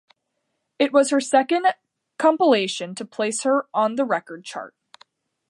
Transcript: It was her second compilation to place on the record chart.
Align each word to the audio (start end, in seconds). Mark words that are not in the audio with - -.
It 0.79 0.91
was 0.91 1.11
her 1.11 1.19
second 1.21 1.75
compilation 2.17 2.95
to 2.95 3.05
place 3.05 3.45
on 3.71 3.97
the 3.97 4.03
record 4.03 4.43
chart. 4.43 4.73